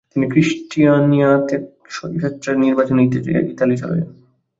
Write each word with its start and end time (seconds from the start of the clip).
তিনি 0.11 0.25
ক্রিস্টানিয়া 0.31 1.29
ত্যাগ 1.47 1.63
স্বেচ্ছা 1.89 2.51
নির্বাসনে 2.61 3.01
ইতালি 3.51 3.75
চলে 3.81 3.95
যান। 3.99 4.09